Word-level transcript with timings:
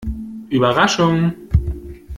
Überraschung! 0.49 1.33